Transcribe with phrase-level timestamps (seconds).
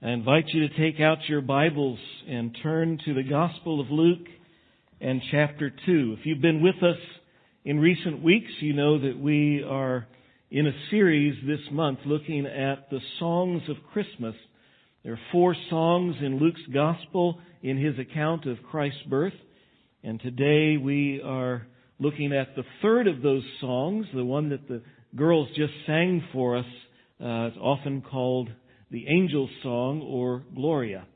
[0.00, 1.98] I invite you to take out your Bibles
[2.28, 4.28] and turn to the Gospel of Luke
[5.00, 6.16] and chapter 2.
[6.16, 7.00] If you've been with us
[7.64, 10.06] in recent weeks, you know that we are
[10.52, 14.36] in a series this month looking at the songs of Christmas.
[15.02, 19.34] There are four songs in Luke's Gospel in his account of Christ's birth.
[20.04, 21.66] And today we are
[21.98, 24.80] looking at the third of those songs, the one that the
[25.16, 26.66] girls just sang for us.
[27.20, 28.48] Uh, it's often called
[28.90, 31.06] the Angel's Song or Gloria.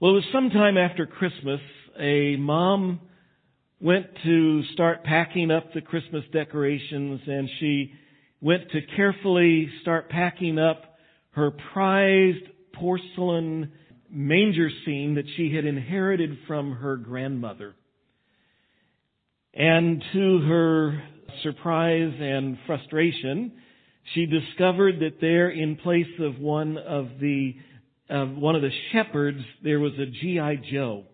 [0.00, 1.60] Well, it was sometime after Christmas,
[1.98, 3.00] a mom
[3.80, 7.92] went to start packing up the Christmas decorations and she
[8.40, 10.82] went to carefully start packing up
[11.30, 13.72] her prized porcelain
[14.10, 17.74] manger scene that she had inherited from her grandmother.
[19.54, 21.02] And to her
[21.42, 23.52] surprise and frustration,
[24.14, 27.54] she discovered that there, in place of one of the
[28.10, 31.04] of one of the shepherds, there was a GI Joe.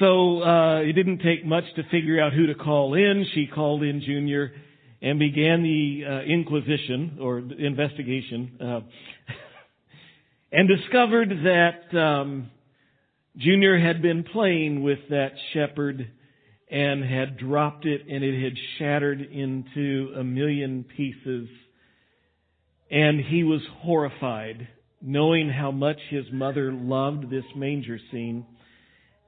[0.00, 3.24] So uh, it didn't take much to figure out who to call in.
[3.34, 4.52] She called in Junior
[5.00, 8.80] and began the uh, inquisition or investigation, uh,
[10.52, 12.50] and discovered that um,
[13.36, 16.10] Junior had been playing with that shepherd
[16.68, 21.48] and had dropped it and it had shattered into a million pieces.
[22.90, 24.68] And he was horrified,
[25.00, 28.46] knowing how much his mother loved this manger scene.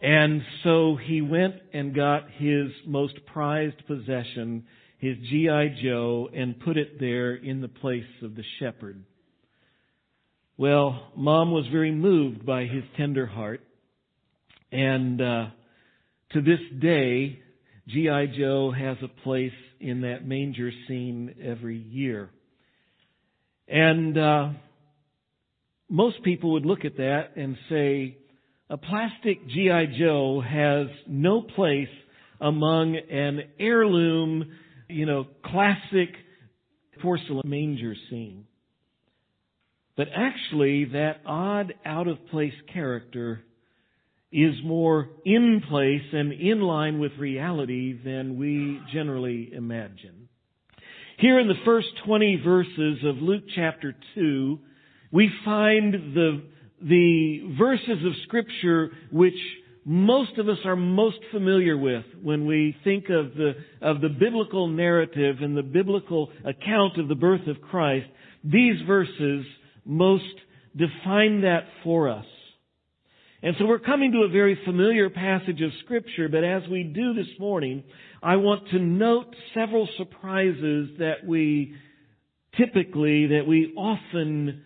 [0.00, 4.64] And so he went and got his most prized possession,
[4.98, 5.76] his G.I.
[5.82, 9.04] Joe, and put it there in the place of the shepherd.
[10.56, 13.60] Well, mom was very moved by his tender heart.
[14.70, 15.46] And, uh,
[16.32, 17.40] to this day,
[17.88, 18.26] G.I.
[18.38, 22.30] Joe has a place in that manger scene every year.
[23.66, 24.48] And uh,
[25.88, 28.18] most people would look at that and say,
[28.68, 29.86] a plastic G.I.
[29.98, 31.88] Joe has no place
[32.40, 34.52] among an heirloom,
[34.88, 36.10] you know, classic
[37.00, 38.44] porcelain manger scene.
[39.96, 43.40] But actually, that odd, out of place character
[44.30, 50.28] is more in place and in line with reality than we generally imagine.
[51.18, 54.58] Here in the first 20 verses of Luke chapter 2,
[55.10, 56.42] we find the,
[56.80, 59.34] the verses of scripture which
[59.84, 64.68] most of us are most familiar with when we think of the, of the biblical
[64.68, 68.06] narrative and the biblical account of the birth of Christ.
[68.44, 69.46] These verses
[69.86, 70.24] most
[70.76, 72.26] define that for us.
[73.42, 77.14] And so we're coming to a very familiar passage of scripture, but as we do
[77.14, 77.84] this morning,
[78.20, 81.74] I want to note several surprises that we
[82.56, 84.64] typically, that we often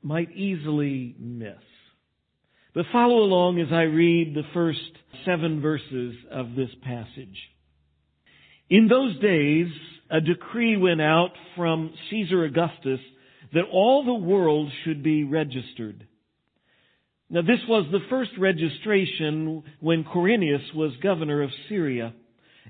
[0.00, 1.56] might easily miss.
[2.72, 4.78] But follow along as I read the first
[5.24, 7.36] seven verses of this passage.
[8.70, 9.68] In those days,
[10.10, 13.00] a decree went out from Caesar Augustus
[13.52, 16.06] that all the world should be registered.
[17.30, 22.14] Now this was the first registration when Quirinius was governor of Syria,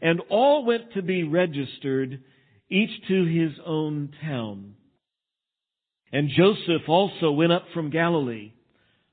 [0.01, 2.23] and all went to be registered,
[2.71, 4.75] each to his own town.
[6.13, 8.53] And Joseph also went up from Galilee,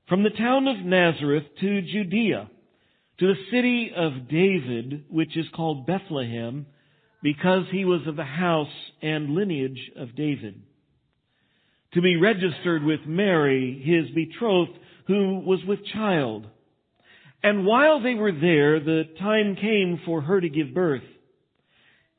[0.08, 2.50] from the town of Nazareth to Judea,
[3.20, 6.66] to the city of David, which is called Bethlehem,
[7.24, 8.68] because he was of the house
[9.02, 10.62] and lineage of David,
[11.94, 14.78] to be registered with Mary, his betrothed,
[15.08, 16.48] who was with child.
[17.44, 21.04] And while they were there, the time came for her to give birth.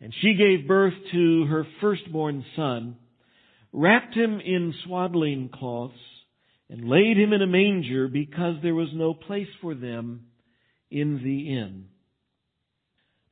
[0.01, 2.97] And she gave birth to her firstborn son,
[3.73, 5.95] wrapped him in swaddling cloths,
[6.69, 10.23] and laid him in a manger because there was no place for them
[10.91, 11.85] in the inn.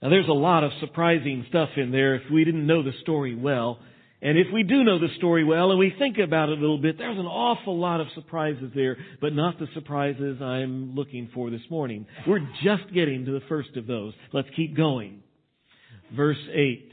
[0.01, 3.35] Now there's a lot of surprising stuff in there if we didn't know the story
[3.35, 3.81] well.
[4.23, 6.79] And if we do know the story well and we think about it a little
[6.79, 11.49] bit, there's an awful lot of surprises there, but not the surprises I'm looking for
[11.49, 12.07] this morning.
[12.27, 14.13] We're just getting to the first of those.
[14.33, 15.23] Let's keep going.
[16.15, 16.93] Verse 8.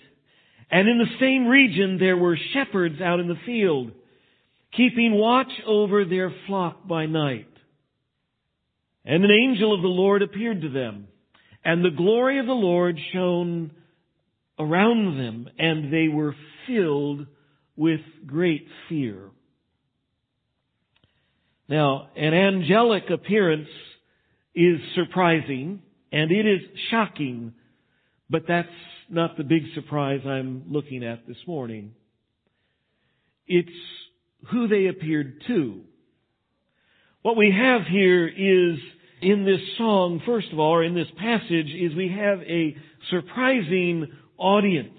[0.71, 3.91] And in the same region there were shepherds out in the field,
[4.75, 7.47] keeping watch over their flock by night.
[9.03, 11.07] And an angel of the Lord appeared to them,
[11.63, 13.71] and the glory of the Lord shone
[14.59, 16.35] around them, and they were
[16.67, 17.25] filled
[17.75, 19.29] with great fear.
[21.69, 23.67] Now, an angelic appearance
[24.55, 25.81] is surprising
[26.11, 27.53] and it is shocking,
[28.29, 28.67] but that's
[29.09, 31.93] not the big surprise I'm looking at this morning.
[33.45, 33.69] It's
[34.51, 35.81] who they appeared to.
[37.21, 38.79] What we have here is
[39.21, 42.75] in this song, first of all, or in this passage, is we have a
[43.09, 44.93] surprising audience.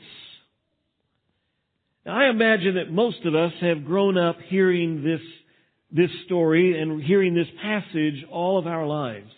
[2.08, 5.20] Now, I imagine that most of us have grown up hearing this,
[5.92, 9.30] this story and hearing this passage all of our lives.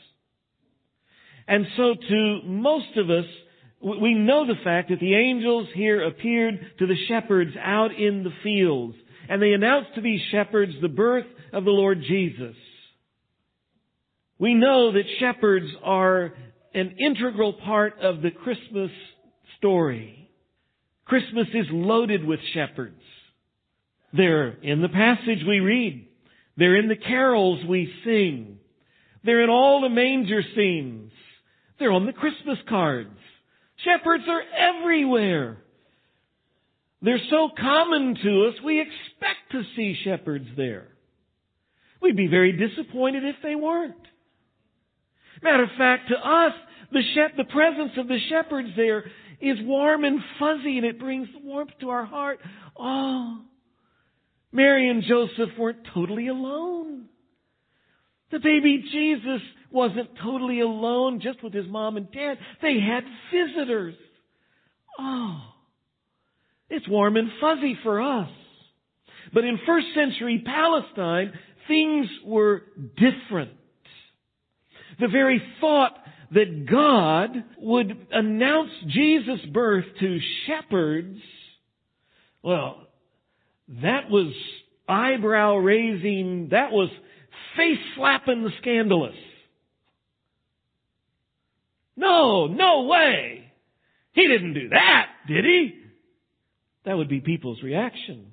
[1.48, 3.24] And so to most of us,
[3.82, 8.30] we know the fact that the angels here appeared to the shepherds out in the
[8.44, 8.94] fields,
[9.28, 12.54] and they announced to these shepherds the birth of the Lord Jesus.
[14.38, 16.34] We know that shepherds are
[16.72, 18.92] an integral part of the Christmas
[19.58, 20.19] story.
[21.10, 23.02] Christmas is loaded with shepherds.
[24.12, 26.06] They're in the passage we read.
[26.56, 28.58] They're in the carols we sing.
[29.24, 31.10] They're in all the manger scenes.
[31.80, 33.10] They're on the Christmas cards.
[33.84, 35.56] Shepherds are everywhere.
[37.02, 40.86] They're so common to us, we expect to see shepherds there.
[42.00, 43.96] We'd be very disappointed if they weren't.
[45.42, 46.52] Matter of fact, to us,
[46.92, 47.02] the,
[47.36, 49.04] the presence of the shepherds there
[49.40, 52.40] is warm and fuzzy and it brings warmth to our heart.
[52.78, 53.42] Oh,
[54.52, 57.06] Mary and Joseph weren't totally alone.
[58.30, 59.40] The baby Jesus
[59.70, 62.38] wasn't totally alone just with his mom and dad.
[62.62, 63.94] They had visitors.
[64.98, 65.40] Oh,
[66.68, 68.30] it's warm and fuzzy for us.
[69.32, 71.32] But in first century Palestine,
[71.68, 72.62] things were
[72.96, 73.52] different.
[74.98, 75.96] The very thought
[76.32, 81.18] that God would announce Jesus' birth to shepherds,
[82.42, 82.86] well,
[83.82, 84.32] that was
[84.88, 86.88] eyebrow raising, that was
[87.56, 89.14] face slapping scandalous.
[91.96, 93.52] No, no way.
[94.12, 95.74] He didn't do that, did he?
[96.84, 98.32] That would be people's reaction.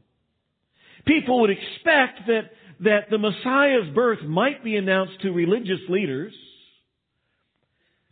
[1.05, 2.51] People would expect that,
[2.81, 6.33] that the Messiah's birth might be announced to religious leaders.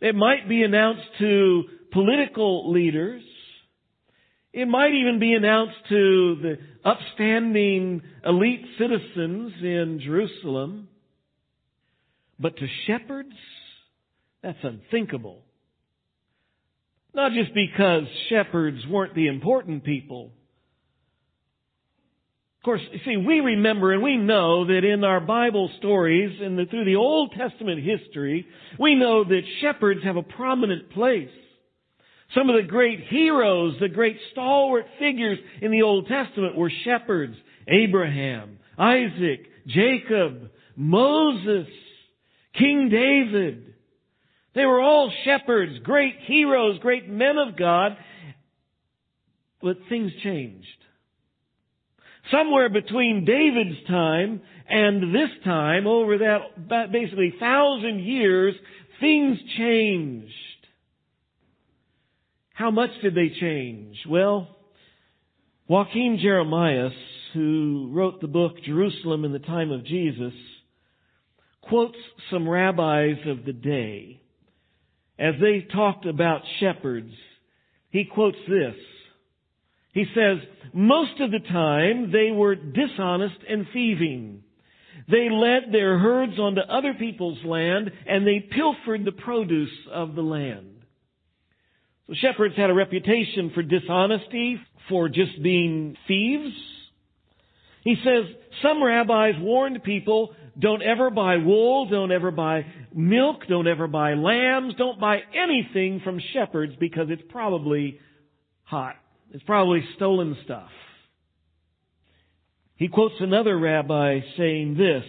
[0.00, 3.22] It might be announced to political leaders.
[4.52, 10.88] It might even be announced to the upstanding elite citizens in Jerusalem.
[12.38, 13.34] But to shepherds,
[14.42, 15.42] that's unthinkable.
[17.14, 20.32] Not just because shepherds weren't the important people.
[22.66, 26.58] Of course, you see, we remember and we know that in our Bible stories and
[26.58, 28.44] the, through the Old Testament history,
[28.76, 31.30] we know that shepherds have a prominent place.
[32.34, 37.36] Some of the great heroes, the great stalwart figures in the Old Testament were shepherds.
[37.68, 41.68] Abraham, Isaac, Jacob, Moses,
[42.58, 43.74] King David,
[44.56, 47.96] they were all shepherds, great heroes, great men of God.
[49.62, 50.66] But things changed.
[52.30, 58.54] Somewhere between David's time and this time, over that basically thousand years,
[59.00, 60.32] things changed.
[62.52, 63.96] How much did they change?
[64.08, 64.48] Well,
[65.68, 66.92] Joachim Jeremias,
[67.34, 70.32] who wrote the book Jerusalem in the Time of Jesus,
[71.60, 71.98] quotes
[72.30, 74.20] some rabbis of the day
[75.18, 77.12] as they talked about shepherds,
[77.90, 78.74] he quotes this.
[79.96, 84.42] He says, most of the time they were dishonest and thieving.
[85.10, 90.20] They led their herds onto other people's land and they pilfered the produce of the
[90.20, 90.84] land.
[92.08, 94.60] So shepherds had a reputation for dishonesty,
[94.90, 96.52] for just being thieves.
[97.82, 98.24] He says
[98.62, 101.88] some rabbis warned people don't ever buy wool.
[101.88, 103.46] Don't ever buy milk.
[103.48, 104.74] Don't ever buy lambs.
[104.76, 107.98] Don't buy anything from shepherds because it's probably
[108.64, 108.96] hot.
[109.36, 110.70] It's probably stolen stuff.
[112.76, 115.04] He quotes another rabbi saying this,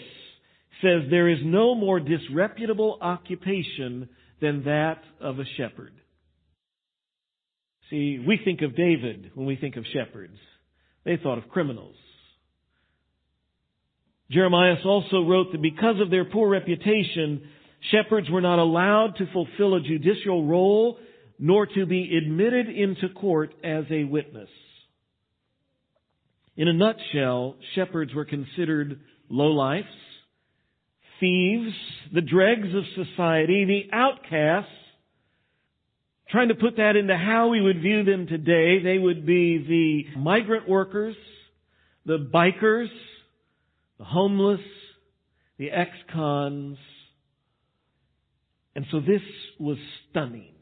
[0.81, 4.09] says, there is no more disreputable occupation
[4.41, 5.93] than that of a shepherd.
[7.89, 10.35] See, we think of David when we think of shepherds.
[11.05, 11.95] They thought of criminals.
[14.29, 17.47] Jeremias also wrote that because of their poor reputation,
[17.91, 20.99] shepherds were not allowed to fulfill a judicial role
[21.39, 24.49] nor to be admitted into court as a witness.
[26.55, 28.99] In a nutshell, shepherds were considered
[29.31, 29.83] lowlifes,
[31.19, 31.73] thieves,
[32.13, 34.71] the dregs of society, the outcasts.
[36.29, 40.19] Trying to put that into how we would view them today, they would be the
[40.19, 41.15] migrant workers,
[42.05, 42.89] the bikers,
[43.97, 44.59] the homeless,
[45.57, 46.77] the ex-cons.
[48.75, 49.21] And so this
[49.59, 49.77] was
[50.09, 50.56] stunning.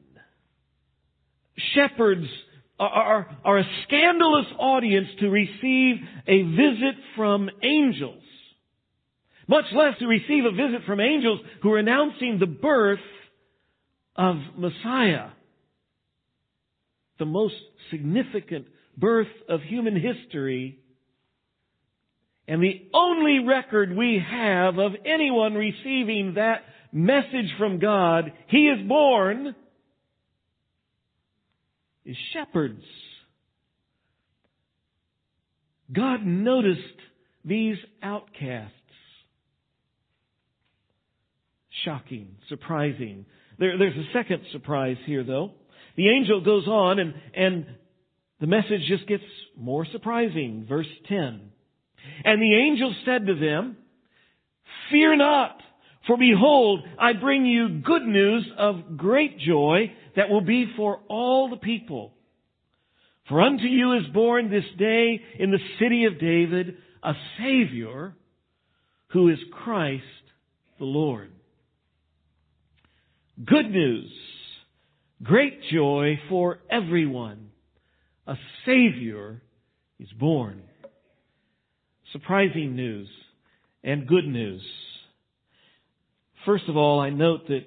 [1.74, 2.28] Shepherds
[2.80, 5.96] are, are a scandalous audience to receive
[6.28, 8.22] a visit from angels.
[9.48, 13.00] Much less to receive a visit from angels who are announcing the birth
[14.16, 15.30] of Messiah.
[17.20, 17.56] The most
[17.92, 18.66] significant
[18.98, 20.80] birth of human history
[22.48, 28.88] and the only record we have of anyone receiving that message from God, He is
[28.88, 29.56] born,
[32.06, 32.84] is shepherds.
[35.92, 36.82] God noticed
[37.44, 38.72] these outcasts.
[41.84, 43.26] Shocking, surprising.
[43.60, 45.52] There, there's a second surprise here though.
[45.96, 47.66] The angel goes on and, and
[48.40, 49.24] the message just gets
[49.58, 50.66] more surprising.
[50.68, 51.52] Verse 10.
[52.24, 53.78] And the angel said to them,
[54.92, 55.60] Fear not,
[56.08, 61.50] for behold, I bring you good news of great joy that will be for all
[61.50, 62.14] the people.
[63.28, 68.16] For unto you is born this day in the city of David a Savior
[69.08, 70.04] who is Christ
[70.78, 71.32] the Lord.
[73.44, 74.12] Good news,
[75.24, 77.50] great joy for everyone.
[78.28, 78.36] A
[78.66, 79.42] Savior
[80.00, 80.62] is born.
[82.12, 83.10] Surprising news
[83.84, 84.64] and good news.
[86.46, 87.66] First of all, I note that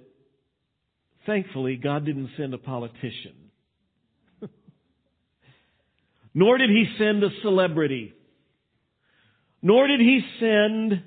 [1.26, 3.50] thankfully God didn't send a politician.
[6.34, 8.14] Nor did he send a celebrity.
[9.60, 11.02] Nor did he send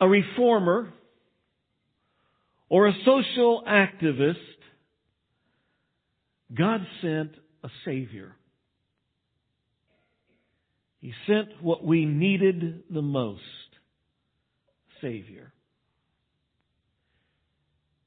[0.00, 0.92] a reformer
[2.68, 4.36] or a social activist.
[6.54, 7.32] God sent
[7.64, 8.36] a Savior.
[11.00, 13.40] He sent what we needed the most.
[15.00, 15.54] Savior.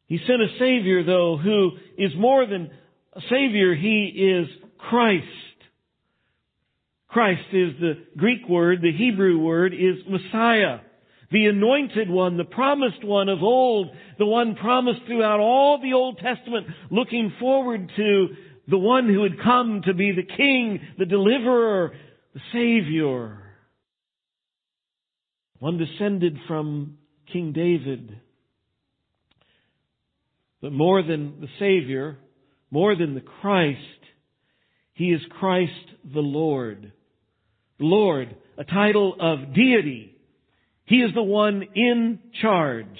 [0.07, 2.69] He sent a Savior, though, who is more than
[3.13, 3.73] a Savior.
[3.75, 5.27] He is Christ.
[7.07, 8.81] Christ is the Greek word.
[8.81, 10.79] The Hebrew word is Messiah.
[11.31, 16.19] The anointed one, the promised one of old, the one promised throughout all the Old
[16.19, 18.27] Testament, looking forward to
[18.67, 21.93] the one who had come to be the King, the deliverer,
[22.33, 23.39] the Savior.
[25.59, 26.97] One descended from
[27.31, 28.19] King David.
[30.63, 32.17] But more than the Savior,
[32.71, 33.79] more than the Christ,
[34.93, 35.73] He is Christ
[36.13, 36.93] the Lord.
[37.79, 40.15] The Lord, a title of deity.
[40.85, 42.97] He is the one in charge,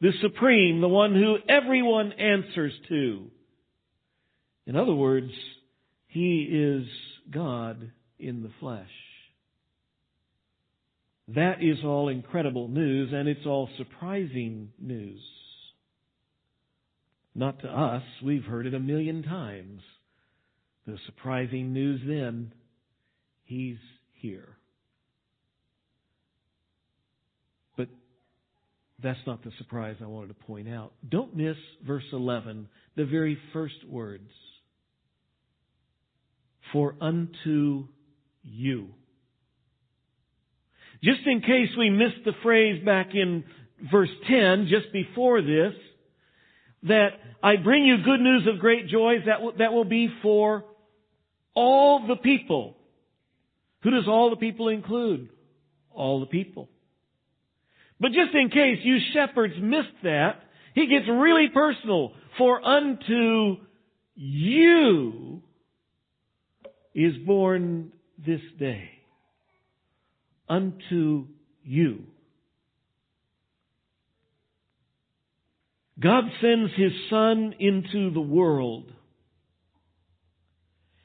[0.00, 3.30] the supreme, the one who everyone answers to.
[4.66, 5.30] In other words,
[6.08, 6.88] He is
[7.30, 8.90] God in the flesh.
[11.36, 15.20] That is all incredible news and it's all surprising news.
[17.36, 19.82] Not to us, we've heard it a million times.
[20.86, 22.52] The surprising news then,
[23.44, 23.76] He's
[24.14, 24.56] here.
[27.76, 27.88] But
[29.02, 30.94] that's not the surprise I wanted to point out.
[31.06, 34.30] Don't miss verse 11, the very first words.
[36.72, 37.84] For unto
[38.42, 38.88] you.
[41.04, 43.44] Just in case we missed the phrase back in
[43.92, 45.74] verse 10, just before this,
[46.84, 47.08] that
[47.42, 50.64] I bring you good news of great joys that will, that will be for
[51.54, 52.76] all the people.
[53.82, 55.28] Who does all the people include?
[55.90, 56.68] All the people.
[57.98, 60.42] But just in case you shepherds missed that,
[60.74, 62.12] he gets really personal.
[62.36, 63.56] For unto
[64.14, 65.42] you
[66.94, 68.90] is born this day
[70.48, 71.26] unto
[71.62, 72.04] you.
[76.00, 78.90] God sends His Son into the world.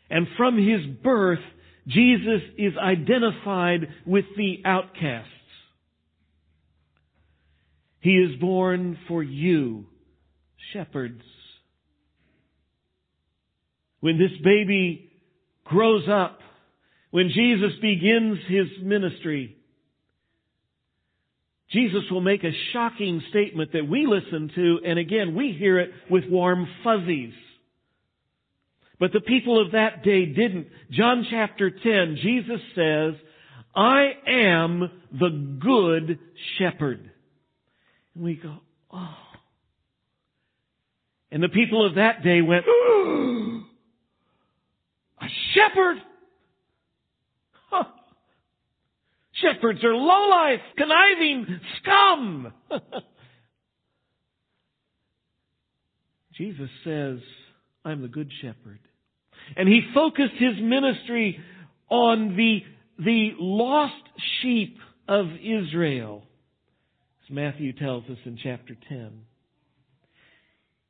[0.09, 1.39] And from His birth,
[1.87, 5.29] Jesus is identified with the outcasts.
[8.01, 9.85] He is born for you,
[10.73, 11.21] shepherds.
[13.99, 15.11] When this baby
[15.63, 16.39] grows up,
[17.11, 19.55] when Jesus begins his ministry,
[21.71, 25.91] Jesus will make a shocking statement that we listen to, and again, we hear it
[26.09, 27.33] with warm fuzzies.
[28.99, 30.67] But the people of that day didn't.
[30.91, 33.13] John chapter 10, Jesus says,
[33.73, 36.19] I am the good
[36.59, 37.09] shepherd.
[38.15, 38.57] And we go,
[38.91, 39.15] oh.
[41.31, 43.63] And the people of that day went, oh,
[45.21, 45.97] a shepherd?
[47.69, 47.83] Huh.
[49.41, 52.53] Shepherds are lowlife, conniving scum.
[56.37, 57.19] Jesus says,
[57.83, 58.79] I'm the good shepherd.
[59.55, 61.39] And he focused his ministry
[61.89, 62.59] on the,
[63.03, 64.03] the lost
[64.41, 66.23] sheep of Israel,
[67.23, 69.11] as Matthew tells us in chapter 10.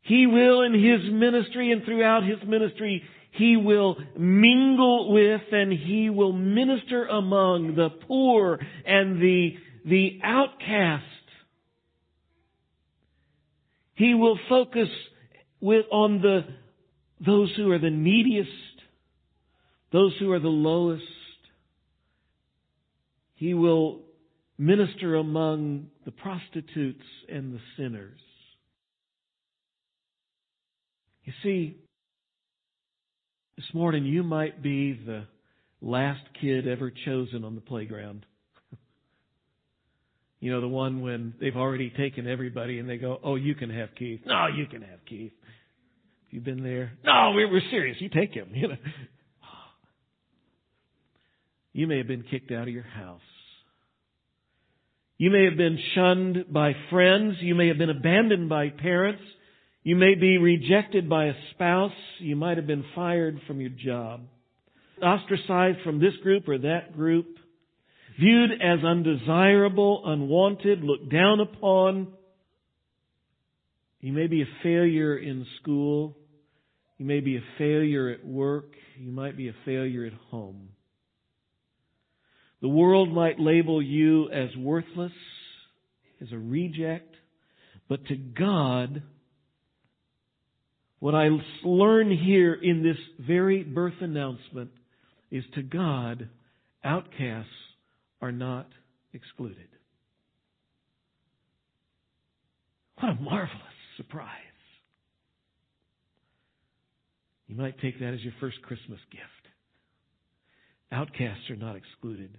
[0.04, 6.10] He will in his ministry and throughout his ministry, he will mingle with and he
[6.10, 9.52] will minister among the poor and the,
[9.86, 11.06] the outcast.
[13.96, 14.90] He will focus
[15.62, 16.42] with, on the,
[17.26, 18.50] those who are the neediest,
[19.94, 21.04] those who are the lowest.
[23.36, 24.02] He will
[24.58, 28.20] minister among the prostitutes and the sinners.
[31.24, 31.78] You see,
[33.62, 35.24] this morning you might be the
[35.82, 38.26] last kid ever chosen on the playground.
[40.40, 43.70] you know, the one when they've already taken everybody and they go, oh, you can
[43.70, 44.22] have Keith.
[44.26, 45.34] No, you can have Keith.
[46.32, 46.94] You've been there.
[47.06, 47.98] No, we were serious.
[48.00, 48.50] You take him.
[48.56, 48.76] You know.
[51.74, 53.22] You may have been kicked out of your house.
[55.18, 57.36] You may have been shunned by friends.
[57.40, 59.22] You may have been abandoned by parents.
[59.84, 61.92] You may be rejected by a spouse.
[62.20, 64.22] You might have been fired from your job.
[65.02, 67.38] Ostracized from this group or that group.
[68.20, 72.10] Viewed as undesirable, unwanted, looked down upon.
[74.02, 76.16] You may be a failure in school.
[77.00, 78.76] You may be a failure at work.
[79.00, 80.70] You might be a failure at home.
[82.62, 85.12] The world might label you as worthless,
[86.22, 87.16] as a reject,
[87.90, 89.02] but to God,
[91.02, 91.30] what I
[91.64, 94.70] learn here in this very birth announcement
[95.32, 96.30] is to God,
[96.84, 97.50] outcasts
[98.22, 98.68] are not
[99.12, 99.68] excluded.
[103.00, 103.58] What a marvelous
[103.98, 104.28] surprise.
[107.48, 109.26] You might take that as your first Christmas gift.
[110.92, 112.30] Outcasts are not excluded.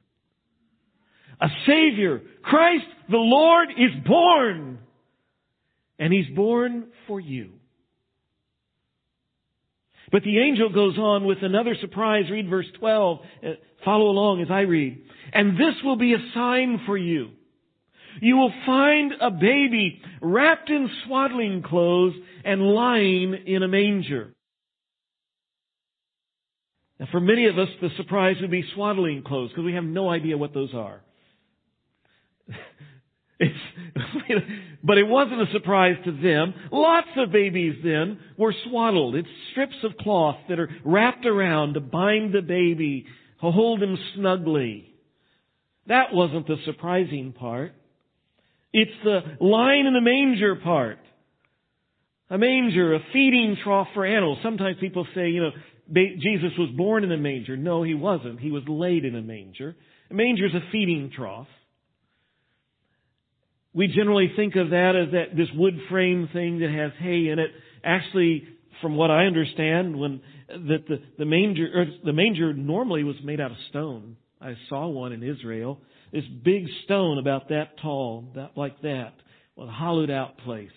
[1.41, 4.79] A Savior, Christ the Lord, is born.
[5.99, 7.55] And He's born for you.
[10.13, 12.25] But the angel goes on with another surprise.
[12.31, 13.19] Read verse 12.
[13.19, 13.49] Uh,
[13.85, 15.03] follow along as I read.
[15.33, 17.31] And this will be a sign for you.
[18.21, 24.35] You will find a baby wrapped in swaddling clothes and lying in a manger.
[27.01, 30.11] Now for many of us, the surprise would be swaddling clothes because we have no
[30.11, 31.01] idea what those are.
[34.83, 36.55] but it wasn't a surprise to them.
[36.71, 39.15] Lots of babies then were swaddled.
[39.15, 43.07] It's strips of cloth that are wrapped around to bind the baby,
[43.41, 44.93] to hold him snugly.
[45.87, 47.73] That wasn't the surprising part.
[48.73, 50.99] It's the lying in the manger part.
[52.31, 54.39] A manger, a feeding trough for animals.
[54.43, 55.51] Sometimes people say, you know,
[55.93, 57.57] Jesus was born in a manger.
[57.57, 58.41] No, he wasn't.
[58.41, 59.77] He was laid in a manger.
[60.11, 61.49] A manger is a feeding trough.
[63.75, 67.39] We generally think of that as that this wood frame thing that has hay in
[67.39, 67.51] it.
[67.83, 68.45] Actually,
[68.81, 73.51] from what I understand, when that the, the manger the manger normally was made out
[73.51, 74.17] of stone.
[74.41, 75.79] I saw one in Israel.
[76.13, 79.15] This big stone about that tall, that like that,
[79.57, 80.69] with a hollowed out place.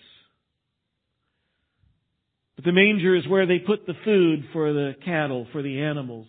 [2.54, 6.28] But the manger is where they put the food for the cattle, for the animals.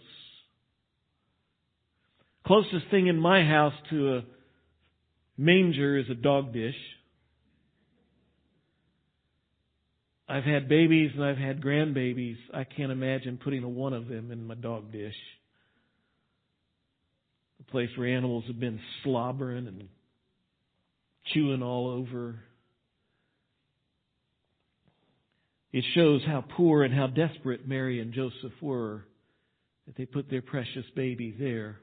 [2.46, 4.22] Closest thing in my house to a
[5.38, 6.76] manger is a dog dish.
[10.28, 12.38] I've had babies and I've had grandbabies.
[12.54, 15.16] I can't imagine putting a one of them in my dog dish.
[17.62, 19.88] A place where animals have been slobbering and
[21.34, 22.36] chewing all over.
[25.72, 29.06] It shows how poor and how desperate Mary and Joseph were
[29.86, 31.78] that they put their precious baby there.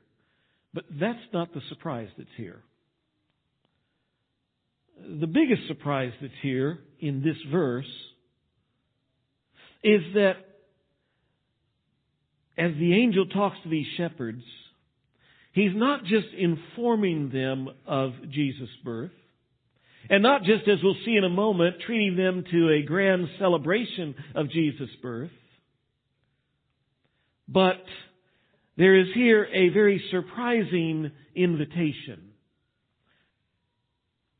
[0.74, 2.62] But that's not the surprise that's here
[5.08, 7.90] the biggest surprise that's here in this verse
[9.82, 10.34] is that
[12.56, 14.42] as the angel talks to these shepherds,
[15.52, 19.10] he's not just informing them of Jesus' birth,
[20.08, 24.14] and not just, as we'll see in a moment, treating them to a grand celebration
[24.34, 25.30] of Jesus' birth,
[27.48, 27.82] but
[28.76, 32.33] there is here a very surprising invitation.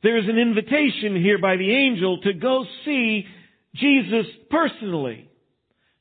[0.04, 3.24] There is an invitation here by the angel to go see
[3.74, 5.30] Jesus personally.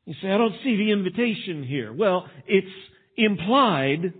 [0.03, 1.93] You say, I don't see the invitation here.
[1.93, 2.67] Well, it's
[3.15, 4.13] implied.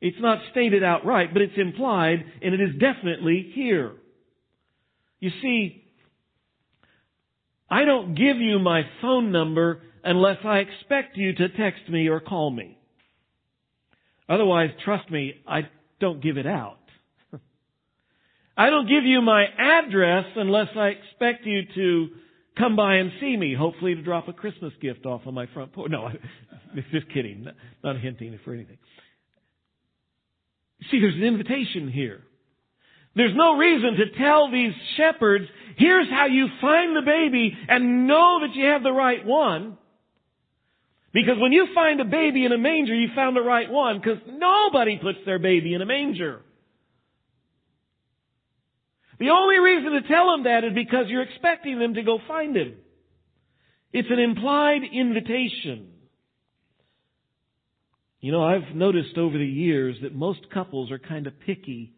[0.00, 3.92] It's not stated outright, but it's implied, and it is definitely here.
[5.20, 5.84] You see,
[7.68, 12.20] I don't give you my phone number unless I expect you to text me or
[12.20, 12.78] call me.
[14.30, 15.68] Otherwise, trust me, I
[16.00, 16.77] don't give it out.
[18.58, 22.08] I don't give you my address unless I expect you to
[22.58, 25.72] come by and see me, hopefully to drop a Christmas gift off on my front
[25.72, 25.92] porch.
[25.92, 26.06] No,
[26.72, 27.46] I'm just kidding.
[27.84, 28.78] Not hinting for anything.
[30.90, 32.22] See, there's an invitation here.
[33.14, 35.44] There's no reason to tell these shepherds,
[35.76, 39.78] here's how you find the baby and know that you have the right one.
[41.12, 44.18] Because when you find a baby in a manger, you found the right one, because
[44.28, 46.42] nobody puts their baby in a manger.
[49.18, 52.56] The only reason to tell them that is because you're expecting them to go find
[52.56, 52.74] him.
[53.92, 55.88] It's an implied invitation.
[58.20, 61.94] You know, I've noticed over the years that most couples are kind of picky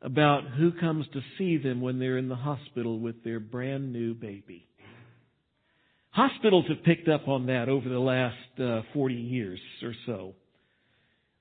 [0.00, 4.14] about who comes to see them when they're in the hospital with their brand new
[4.14, 4.68] baby.
[6.10, 10.34] Hospitals have picked up on that over the last uh, 40 years or so.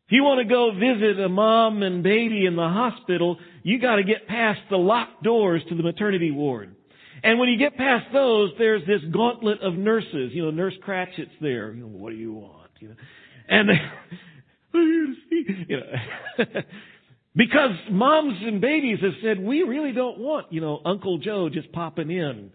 [0.07, 3.97] If you want to go visit a mom and baby in the hospital, you got
[3.97, 6.73] to get past the locked doors to the maternity ward.
[7.23, 10.31] And when you get past those, there's this gauntlet of nurses.
[10.33, 11.73] You know, Nurse Ratched's there.
[11.73, 12.71] You know, what do you want?
[12.79, 12.95] You know,
[13.49, 13.81] and they,
[15.67, 16.45] you know,
[17.35, 21.69] because moms and babies have said, we really don't want, you know, Uncle Joe just
[21.73, 22.51] popping in.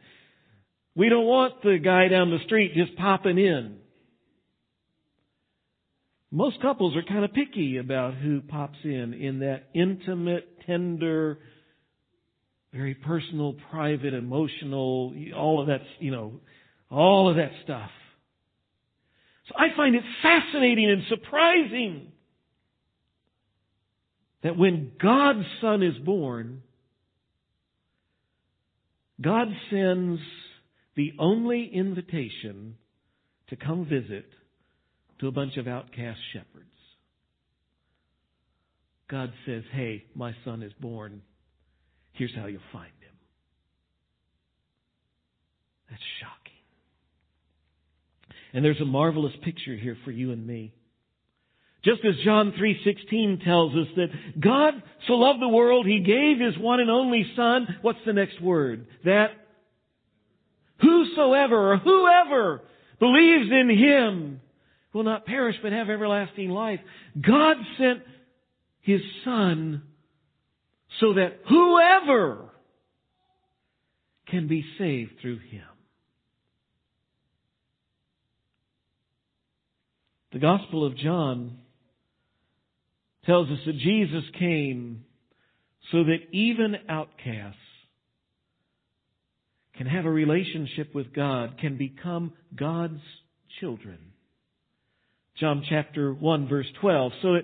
[0.97, 3.77] We don't want the guy down the street just popping in.
[6.35, 11.39] Most couples are kind of picky about who pops in in that intimate, tender,
[12.73, 16.41] very personal, private, emotional, all of that, you know,
[16.91, 17.91] all of that stuff.
[19.49, 22.13] So I find it fascinating and surprising
[24.43, 26.63] that when God's Son is born,
[29.21, 30.19] God sends
[30.97, 32.77] the only invitation
[33.51, 34.25] to come visit
[35.23, 36.67] to a bunch of outcast shepherds.
[39.09, 41.23] God says, Hey, my son is born.
[42.13, 43.15] Here's how you'll find him.
[45.89, 46.59] That's shocking.
[48.53, 50.73] And there's a marvelous picture here for you and me.
[51.85, 56.59] Just as John 3:16 tells us that God so loved the world he gave his
[56.59, 58.87] one and only son, what's the next word?
[59.05, 59.31] That
[60.81, 62.63] whosoever or whoever
[62.99, 64.41] believes in him
[64.93, 66.81] will not perish but have everlasting life.
[67.21, 68.03] God sent
[68.81, 69.83] his son
[71.01, 72.51] so that whoever
[74.29, 75.65] can be saved through him.
[80.33, 81.59] The Gospel of John
[83.27, 85.05] tells us that Jesus came
[85.91, 87.59] so that even outcasts
[89.77, 93.01] can have a relationship with God, can become God's
[93.61, 93.99] children.
[95.43, 97.13] John chapter 1 verse 12.
[97.21, 97.35] So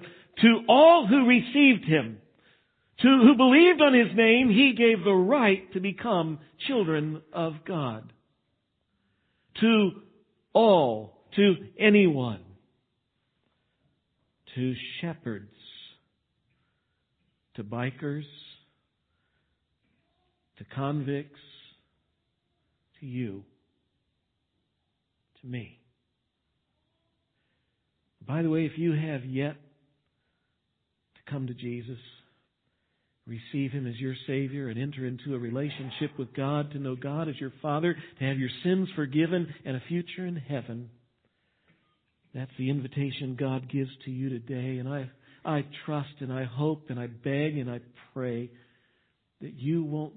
[0.42, 2.18] to all who received him,
[3.00, 8.12] to who believed on his name, he gave the right to become children of God.
[9.62, 9.90] To
[10.52, 12.44] all, to anyone,
[14.54, 15.50] to shepherds,
[17.56, 18.22] to bikers,
[20.58, 21.40] to convicts,
[23.00, 23.42] to you,
[25.40, 25.77] to me.
[28.28, 31.98] By the way, if you have yet to come to Jesus,
[33.26, 37.30] receive Him as your Savior and enter into a relationship with God, to know God
[37.30, 40.90] as your Father, to have your sins forgiven and a future in heaven,
[42.34, 44.76] that's the invitation God gives to you today.
[44.76, 45.10] And I,
[45.42, 47.80] I trust and I hope and I beg and I
[48.12, 48.50] pray
[49.40, 50.12] that you won't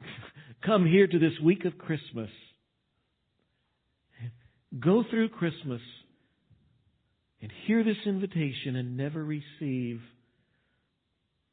[0.64, 2.30] come here to this week of Christmas.
[4.80, 5.82] Go through Christmas
[7.42, 10.00] and hear this invitation and never receive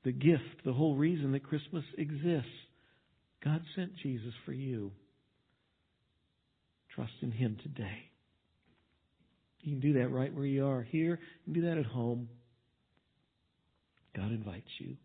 [0.05, 2.47] the gift, the whole reason that Christmas exists.
[3.43, 4.91] God sent Jesus for you.
[6.95, 8.03] Trust in Him today.
[9.61, 11.19] You can do that right where you are here.
[11.45, 12.29] You can do that at home.
[14.15, 14.95] God invites you.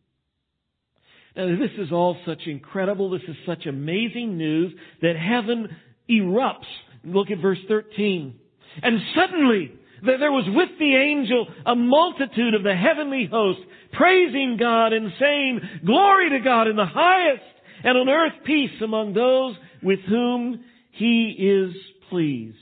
[1.37, 5.69] Now, this is all such incredible, this is such amazing news that heaven
[6.09, 6.67] erupts.
[7.05, 8.39] Look at verse 13.
[8.83, 9.73] And suddenly,
[10.05, 13.61] there was with the angel a multitude of the heavenly host,
[13.93, 17.43] praising God and saying, Glory to God in the highest,
[17.83, 21.75] and on earth peace among those with whom he is
[22.11, 22.57] pleased.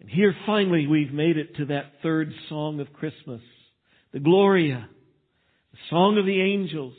[0.00, 3.40] And here finally we've made it to that third song of Christmas,
[4.12, 4.88] the Gloria,
[5.72, 6.94] the song of the angels.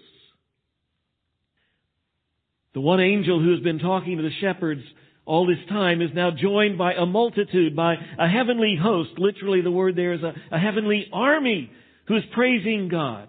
[2.74, 4.82] The one angel who has been talking to the shepherds
[5.26, 9.12] all this time is now joined by a multitude, by a heavenly host.
[9.18, 11.72] Literally the word there is a, a heavenly army
[12.08, 13.28] who is praising God.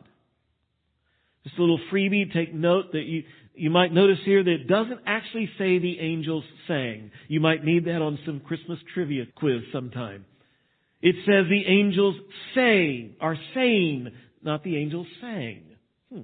[1.45, 3.23] Just a little freebie, take note that you,
[3.55, 7.11] you might notice here that it doesn't actually say the angels sang.
[7.29, 10.27] You might need that on some Christmas trivia quiz sometime.
[11.01, 12.17] It says the angels
[12.55, 14.09] say, are saying,
[14.43, 15.63] not the angels sang.
[16.13, 16.21] Hmm.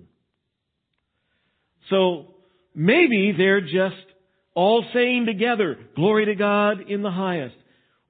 [1.88, 2.34] So,
[2.74, 4.11] maybe they're just
[4.54, 7.56] all saying together, glory to God in the highest.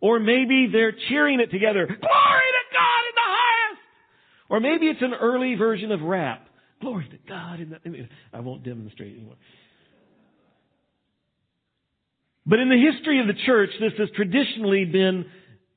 [0.00, 3.80] Or maybe they're cheering it together, glory to God in the highest.
[4.48, 6.48] Or maybe it's an early version of rap,
[6.80, 9.36] glory to God in the, I won't demonstrate anymore.
[12.44, 15.26] But in the history of the church, this has traditionally been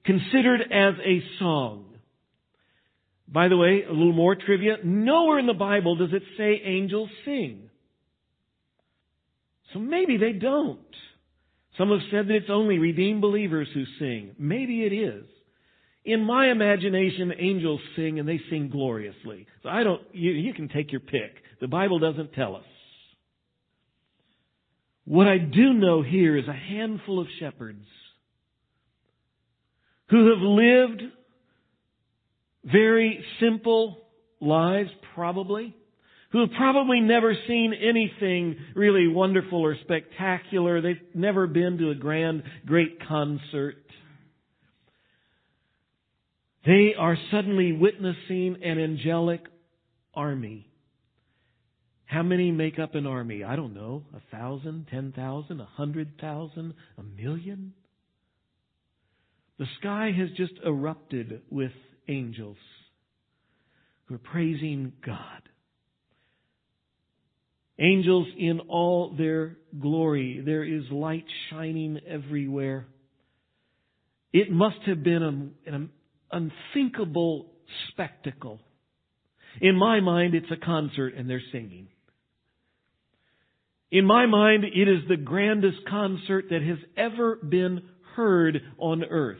[0.03, 1.85] considered as a song.
[3.27, 4.77] By the way, a little more trivia.
[4.83, 7.69] Nowhere in the Bible does it say angels sing.
[9.75, 10.79] So maybe they don't.
[11.77, 14.33] Some have said that it's only redeemed believers who sing.
[14.39, 15.25] Maybe it is.
[16.05, 19.47] In my imagination, angels sing and they sing gloriously.
[19.63, 21.33] So I don't, you, you can take your pick.
[21.59, 22.63] The Bible doesn't tell us.
[25.03, 27.85] What I do know here is a handful of shepherds
[30.09, 31.01] who have lived
[32.63, 34.07] very simple
[34.39, 35.75] lives, probably,
[36.35, 40.81] who have probably never seen anything really wonderful or spectacular.
[40.81, 43.77] They've never been to a grand, great concert.
[46.65, 49.45] They are suddenly witnessing an angelic
[50.13, 50.69] army.
[52.03, 53.45] How many make up an army?
[53.45, 54.03] I don't know.
[54.13, 57.71] A thousand, ten thousand, a hundred thousand, a million?
[59.57, 61.71] The sky has just erupted with
[62.09, 62.57] angels
[64.07, 65.43] who are praising God.
[67.77, 70.41] Angels in all their glory.
[70.45, 72.87] There is light shining everywhere.
[74.31, 75.89] It must have been an
[76.31, 77.51] unthinkable
[77.89, 78.59] spectacle.
[79.61, 81.87] In my mind, it's a concert and they're singing.
[83.91, 87.81] In my mind, it is the grandest concert that has ever been
[88.15, 89.37] heard on earth.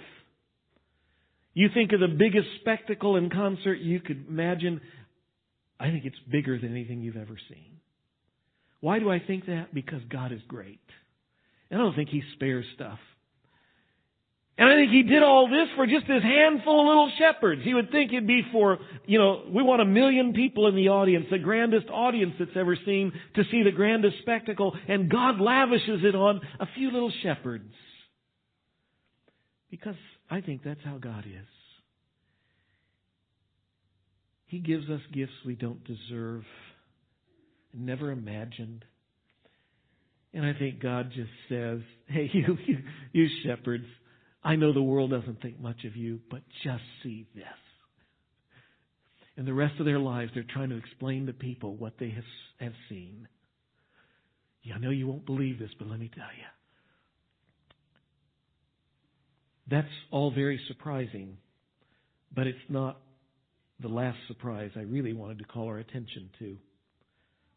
[1.54, 4.82] You think of the biggest spectacle and concert you could imagine.
[5.80, 7.80] I think it's bigger than anything you've ever seen.
[8.80, 9.74] Why do I think that?
[9.74, 10.80] Because God is great.
[11.70, 13.00] And I don't think He spares stuff.
[14.58, 17.62] And I think He did all this for just this handful of little shepherds.
[17.64, 20.90] He would think it'd be for, you know, we want a million people in the
[20.90, 26.02] audience, the grandest audience that's ever seen to see the grandest spectacle, and God lavishes
[26.04, 27.74] it on a few little shepherds.
[29.70, 29.96] Because
[30.30, 31.48] I think that's how God is.
[34.46, 36.44] He gives us gifts we don't deserve
[37.76, 38.86] never imagined.
[40.34, 42.78] And I think God just says, hey, you, you,
[43.14, 43.86] you shepherds,
[44.44, 47.44] I know the world doesn't think much of you, but just see this.
[49.38, 52.24] And the rest of their lives, they're trying to explain to people what they have,
[52.60, 53.28] have seen.
[54.64, 56.46] Yeah, I know you won't believe this, but let me tell you.
[59.68, 61.38] That's all very surprising,
[62.34, 63.02] but it's not
[63.80, 66.58] the last surprise I really wanted to call our attention to.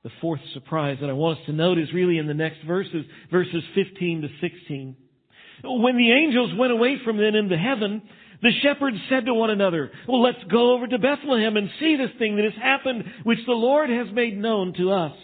[0.05, 3.05] The fourth surprise that I want us to note is really in the next verses,
[3.31, 4.97] verses 15 to 16.
[5.65, 8.03] When the angels went away from them into heaven,
[8.41, 12.17] the shepherds said to one another, well, let's go over to Bethlehem and see this
[12.17, 15.17] thing that has happened, which the Lord has made known to us.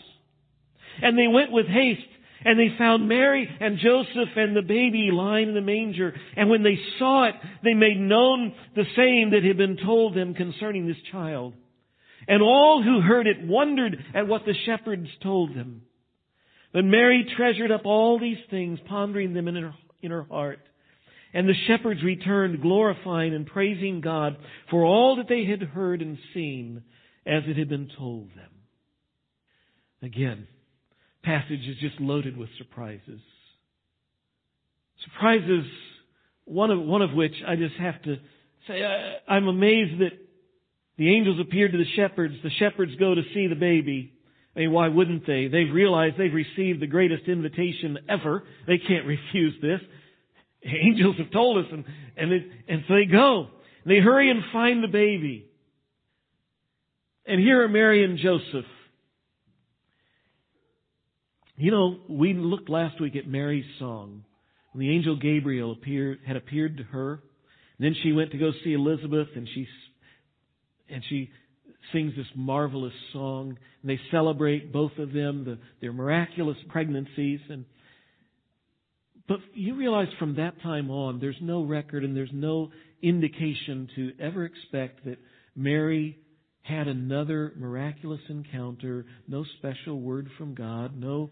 [1.00, 2.00] And they went with haste,
[2.44, 6.14] and they found Mary and Joseph and the baby lying in the manger.
[6.36, 10.34] And when they saw it, they made known the saying that had been told them
[10.34, 11.54] concerning this child.
[12.26, 15.82] And all who heard it wondered at what the shepherds told them.
[16.72, 20.60] But Mary treasured up all these things, pondering them in her, in her heart.
[21.32, 24.36] And the shepherds returned, glorifying and praising God
[24.70, 26.82] for all that they had heard and seen
[27.26, 28.50] as it had been told them.
[30.02, 30.46] Again,
[31.22, 33.20] passage is just loaded with surprises.
[35.04, 35.64] Surprises,
[36.44, 38.16] one of, one of which I just have to
[38.68, 40.12] say, I, I'm amazed that
[40.96, 42.34] the angels appeared to the shepherds.
[42.42, 44.12] The shepherds go to see the baby.
[44.54, 45.48] I mean, why wouldn't they?
[45.48, 48.44] They've realized they've received the greatest invitation ever.
[48.66, 49.80] They can't refuse this.
[50.64, 51.84] Angels have told us, and
[52.16, 53.48] and, it, and so they go.
[53.84, 55.46] They hurry and find the baby.
[57.26, 58.64] And here are Mary and Joseph.
[61.56, 64.24] You know, we looked last week at Mary's song.
[64.72, 67.22] When the angel Gabriel appeared, had appeared to her.
[67.78, 69.66] And then she went to go see Elizabeth, and she
[70.88, 71.30] and she
[71.92, 73.56] sings this marvelous song.
[73.82, 77.40] And they celebrate both of them, the, their miraculous pregnancies.
[77.48, 77.64] And
[79.28, 82.70] But you realize from that time on, there's no record and there's no
[83.02, 85.18] indication to ever expect that
[85.54, 86.18] Mary
[86.62, 91.30] had another miraculous encounter, no special word from God, no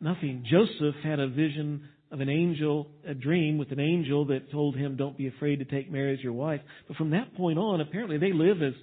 [0.00, 0.44] nothing.
[0.50, 4.96] Joseph had a vision of an angel, a dream with an angel that told him,
[4.96, 6.60] don't be afraid to take Mary as your wife.
[6.88, 8.74] But from that point on, apparently they live as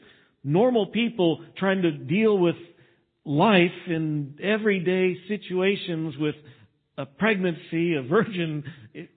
[0.43, 2.55] normal people trying to deal with
[3.25, 6.35] life in everyday situations with
[6.97, 8.63] a pregnancy, a virgin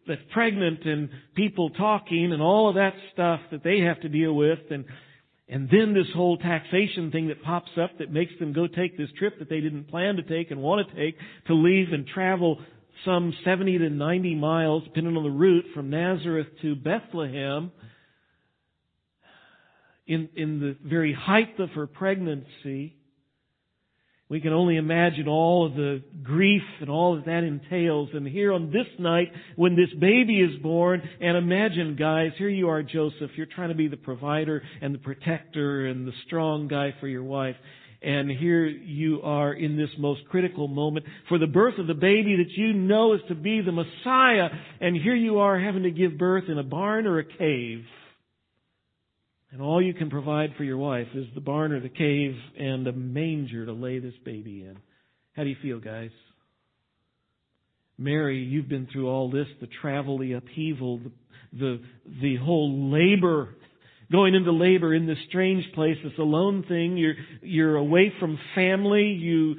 [0.07, 4.35] that's pregnant and people talking and all of that stuff that they have to deal
[4.35, 4.85] with and
[5.53, 9.09] and then this whole taxation thing that pops up that makes them go take this
[9.19, 11.17] trip that they didn't plan to take and want to take
[11.49, 12.61] to leave and travel
[13.05, 17.73] some 70 to 90 miles, depending on the route, from Nazareth to Bethlehem.
[20.07, 22.97] In, in the very height of her pregnancy,
[24.31, 28.11] we can only imagine all of the grief and all that that entails.
[28.13, 32.69] And here on this night, when this baby is born, and imagine guys, here you
[32.69, 36.95] are Joseph, you're trying to be the provider and the protector and the strong guy
[37.01, 37.57] for your wife.
[38.03, 42.37] And here you are in this most critical moment for the birth of the baby
[42.37, 44.49] that you know is to be the Messiah.
[44.81, 47.85] And here you are having to give birth in a barn or a cave.
[49.53, 52.87] And all you can provide for your wife is the barn or the cave and
[52.87, 54.79] a manger to lay this baby in.
[55.35, 56.11] How do you feel, guys?
[57.99, 61.13] Mary, you've been through all this, the travel, the upheaval, the,
[61.53, 61.81] the,
[62.23, 63.57] the whole labor,
[64.11, 66.97] going into labor in this strange place, this alone thing.
[66.97, 69.13] You're, you're away from family.
[69.13, 69.57] You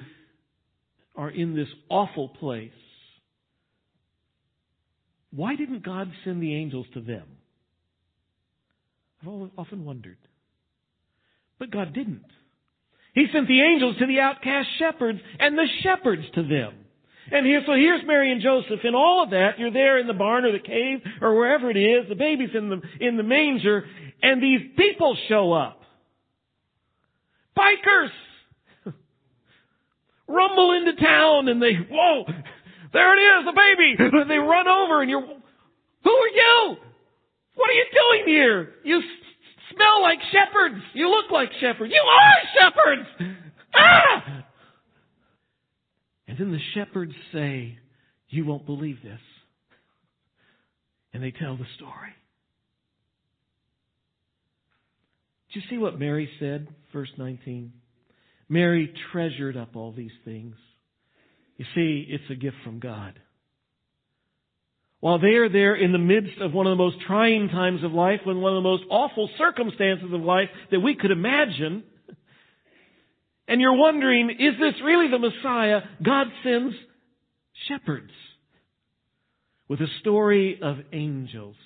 [1.15, 2.71] are in this awful place.
[5.33, 7.23] Why didn't God send the angels to them?
[9.21, 10.17] I've often wondered.
[11.59, 12.25] But God didn't.
[13.13, 16.73] He sent the angels to the outcast shepherds and the shepherds to them.
[17.29, 18.79] And here, so here's Mary and Joseph.
[18.83, 21.77] In all of that, you're there in the barn or the cave or wherever it
[21.77, 22.09] is.
[22.09, 23.85] The baby's in the, in the manger
[24.23, 25.81] and these people show up.
[27.57, 28.09] Bikers!
[30.27, 32.25] Rumble into town and they, whoa,
[32.93, 34.25] there it is, the baby!
[34.27, 36.77] They run over and you're, who are you?
[37.55, 38.69] What are you doing here?
[38.83, 39.03] You s-
[39.75, 40.81] smell like shepherds.
[40.93, 41.93] You look like shepherds.
[41.93, 43.35] You are shepherds!
[43.75, 44.45] Ah!
[46.31, 47.77] And then the shepherds say,
[48.29, 49.19] you won't believe this.
[51.13, 52.13] And they tell the story.
[55.51, 56.69] Do you see what Mary said?
[56.93, 57.73] Verse 19.
[58.47, 60.55] Mary treasured up all these things.
[61.57, 63.19] You see, it's a gift from God.
[65.01, 67.91] While they are there in the midst of one of the most trying times of
[67.91, 71.83] life, when one of the most awful circumstances of life that we could imagine,
[73.51, 75.81] and you're wondering, is this really the Messiah?
[76.01, 76.73] God sends
[77.67, 78.13] shepherds
[79.67, 81.57] with a story of angels.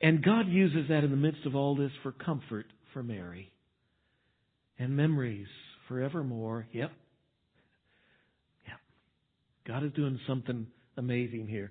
[0.00, 3.52] And God uses that in the midst of all this for comfort for Mary
[4.78, 5.48] and memories
[5.86, 6.66] forevermore.
[6.72, 6.90] Yep,
[8.68, 8.78] Yep.
[9.68, 11.70] God is doing something amazing here.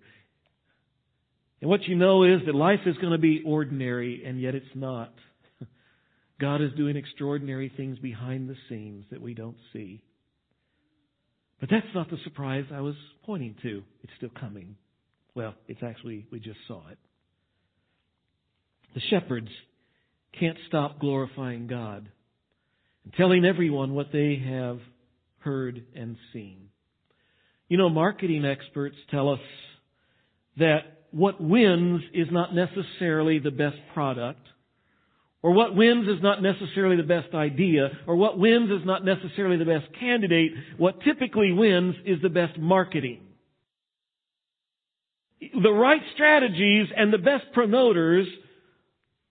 [1.62, 4.76] And what you know is that life is going to be ordinary, and yet it's
[4.76, 5.12] not.
[6.40, 10.02] God is doing extraordinary things behind the scenes that we don't see.
[11.60, 13.84] But that's not the surprise I was pointing to.
[14.04, 14.76] It's still coming.
[15.36, 16.98] Well, it's actually, we just saw it.
[18.96, 19.50] The shepherds
[20.40, 22.10] can't stop glorifying God
[23.04, 24.80] and telling everyone what they have
[25.40, 26.70] heard and seen.
[27.68, 29.40] You know, marketing experts tell us
[30.58, 30.80] that
[31.12, 34.42] what wins is not necessarily the best product,
[35.42, 39.58] or what wins is not necessarily the best idea, or what wins is not necessarily
[39.58, 40.52] the best candidate.
[40.78, 43.22] What typically wins is the best marketing.
[45.40, 48.28] The right strategies and the best promoters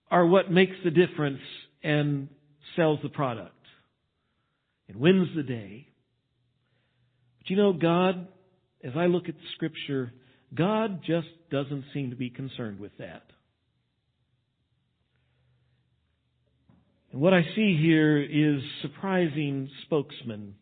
[0.09, 1.41] are what makes the difference
[1.83, 2.29] and
[2.75, 3.53] sells the product.
[4.87, 5.87] It wins the day.
[7.37, 8.27] But you know, God,
[8.83, 10.11] as I look at scripture,
[10.55, 13.23] God just doesn't seem to be concerned with that.
[17.11, 20.55] And what I see here is surprising spokesmen.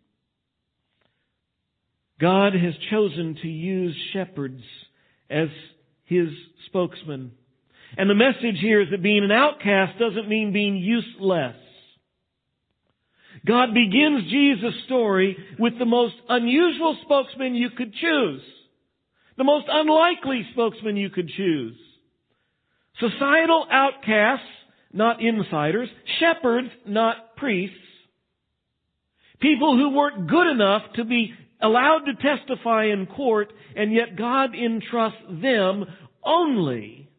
[2.20, 4.64] God has chosen to use shepherds
[5.30, 5.50] as
[6.06, 6.30] his
[6.68, 7.32] spokesman.
[7.98, 11.56] And the message here is that being an outcast doesn't mean being useless.
[13.46, 18.42] God begins Jesus' story with the most unusual spokesman you could choose.
[19.38, 21.78] The most unlikely spokesman you could choose.
[23.00, 24.46] Societal outcasts,
[24.94, 25.90] not insiders.
[26.20, 27.76] Shepherds, not priests.
[29.40, 34.56] People who weren't good enough to be allowed to testify in court, and yet God
[34.56, 35.86] entrusts them
[36.24, 37.10] only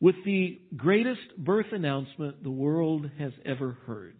[0.00, 4.16] with the greatest birth announcement the world has ever heard.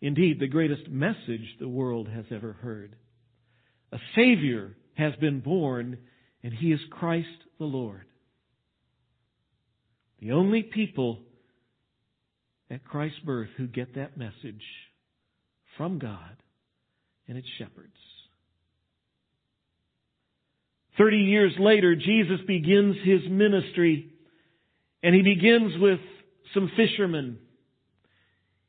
[0.00, 2.96] Indeed, the greatest message the world has ever heard.
[3.92, 5.98] A Savior has been born,
[6.42, 8.06] and He is Christ the Lord.
[10.20, 11.20] The only people
[12.70, 14.62] at Christ's birth who get that message
[15.76, 16.36] from God
[17.28, 17.92] and its shepherds.
[20.96, 24.10] Thirty years later, Jesus begins his ministry,
[25.02, 26.00] and he begins with
[26.54, 27.38] some fishermen.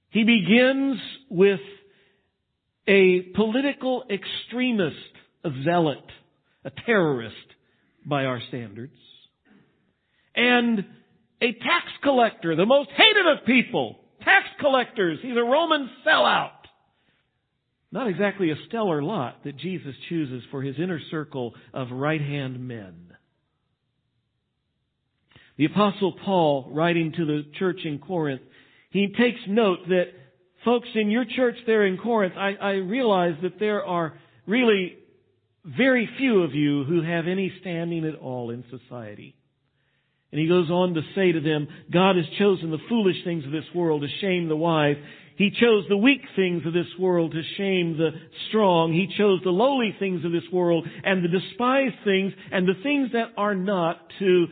[0.10, 1.62] He begins with
[2.88, 4.96] a political extremist,
[5.46, 6.04] a zealot,
[6.66, 7.36] a terrorist
[8.06, 8.98] by our standards,
[10.36, 10.86] and
[11.42, 15.20] a tax collector, the most hated of people, tax collectors.
[15.22, 16.52] He's a Roman sellout.
[17.92, 22.68] Not exactly a stellar lot that Jesus chooses for his inner circle of right hand
[22.68, 23.14] men.
[25.58, 28.42] The apostle Paul, writing to the church in Corinth,
[28.90, 30.06] he takes note that
[30.66, 34.98] folks in your church there in Corinth, I, I realize that there are really
[35.66, 39.37] very few of you who have any standing at all in society.
[40.32, 43.52] And he goes on to say to them, God has chosen the foolish things of
[43.52, 44.98] this world to shame the wise.
[45.38, 48.10] He chose the weak things of this world to shame the
[48.50, 48.92] strong.
[48.92, 53.12] He chose the lowly things of this world and the despised things and the things
[53.14, 54.48] that are not to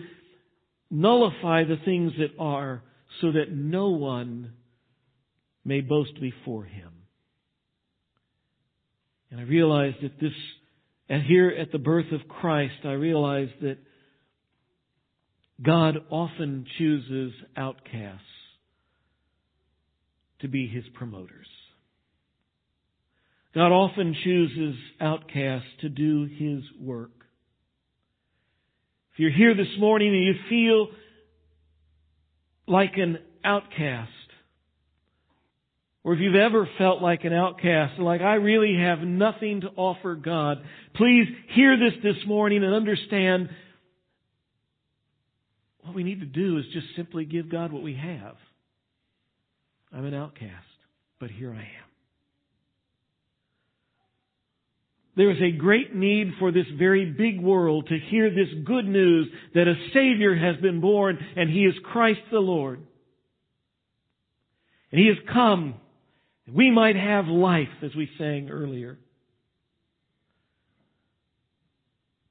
[0.92, 2.84] nullify the things that are
[3.20, 4.54] so that no one
[5.66, 6.92] may boast before him.
[9.32, 10.32] And I realized that this,
[11.10, 13.78] and here at the birth of Christ, I realized that
[15.64, 18.22] God often chooses outcasts
[20.42, 21.48] to be his promoters.
[23.54, 27.12] God often chooses outcasts to do his work.
[29.14, 30.88] If you're here this morning and you feel
[32.68, 34.12] like an outcast,
[36.04, 40.16] or if you've ever felt like an outcast, like I really have nothing to offer
[40.16, 40.58] God,
[40.96, 41.26] please
[41.56, 43.50] hear this this morning and understand
[45.86, 48.36] what we need to do is just simply give God what we have.
[49.94, 50.52] I'm an outcast,
[51.20, 51.86] but here I am.
[55.16, 59.30] There is a great need for this very big world to hear this good news
[59.54, 62.82] that a Savior has been born and He is Christ the Lord.
[64.92, 65.76] And He has come.
[66.48, 68.98] that We might have life, as we sang earlier.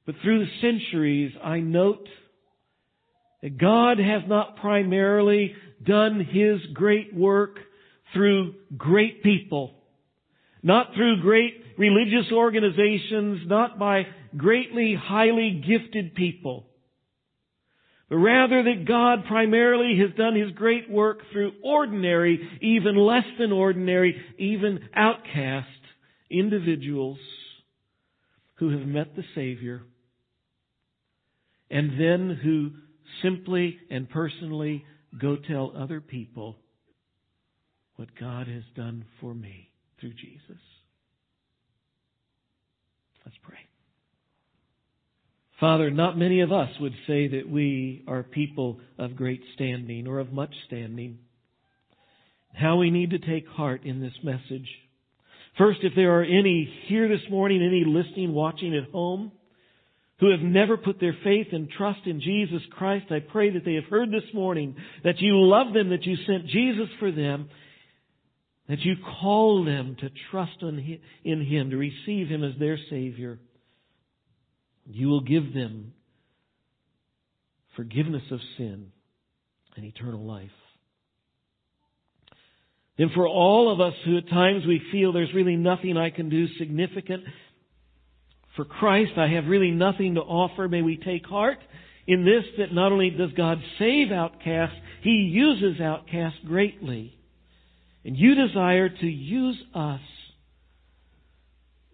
[0.05, 2.07] But through the centuries, I note
[3.51, 7.59] God has not primarily done His great work
[8.13, 9.75] through great people,
[10.63, 16.67] not through great religious organizations, not by greatly highly gifted people,
[18.09, 23.53] but rather that God primarily has done His great work through ordinary, even less than
[23.53, 25.69] ordinary, even outcast
[26.31, 27.19] individuals
[28.57, 29.83] who have met the Savior
[31.71, 32.71] and then who
[33.23, 34.85] simply and personally
[35.21, 36.57] go tell other people
[37.97, 40.61] what God has done for me through Jesus.
[43.25, 43.59] Let's pray.
[45.61, 50.19] Father, not many of us would say that we are people of great standing or
[50.19, 51.19] of much standing.
[52.53, 54.69] How we need to take heart in this message.
[55.57, 59.31] First, if there are any here this morning, any listening, watching at home,
[60.25, 63.75] who have never put their faith and trust in Jesus Christ, I pray that they
[63.75, 67.51] have heard this morning that you love them, that you sent Jesus for them,
[68.67, 70.79] that you call them to trust in
[71.45, 73.39] Him, to receive Him as their Savior.
[74.87, 75.93] You will give them
[77.77, 78.93] forgiveness of sin
[79.77, 80.49] and eternal life.
[82.97, 86.31] Then for all of us who at times we feel there's really nothing I can
[86.31, 87.25] do significant
[88.57, 90.69] for Christ, I have really nothing to offer.
[90.69, 91.59] May we take heart
[92.07, 97.19] in this that not only does God save outcasts, He uses outcasts greatly.
[98.05, 100.01] And you desire to use us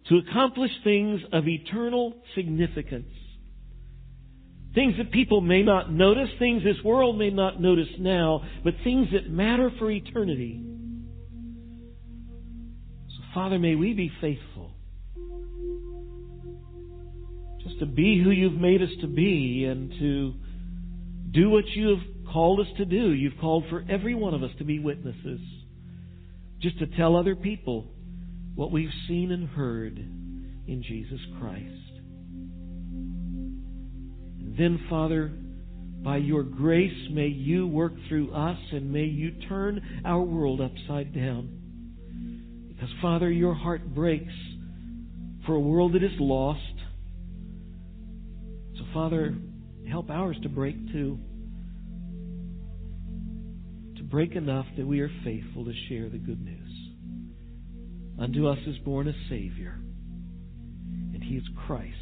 [0.09, 3.13] to accomplish things of eternal significance.
[4.75, 9.09] Things that people may not notice, things this world may not notice now, but things
[9.13, 10.63] that matter for eternity.
[13.09, 14.73] So, Father, may we be faithful
[17.81, 20.35] to be who you've made us to be and to
[21.33, 23.13] do what you have called us to do.
[23.13, 25.41] You've called for every one of us to be witnesses.
[26.61, 27.87] Just to tell other people
[28.55, 31.65] what we've seen and heard in Jesus Christ.
[34.39, 35.33] And then, Father,
[36.03, 41.15] by your grace, may you work through us and may you turn our world upside
[41.15, 42.69] down.
[42.69, 44.33] Because, Father, your heart breaks
[45.47, 46.61] for a world that is lost.
[48.81, 49.35] So, Father,
[49.91, 51.19] help ours to break too.
[53.97, 56.71] To break enough that we are faithful to share the good news.
[58.19, 59.79] Unto us is born a Savior,
[61.13, 61.95] and he is Christ.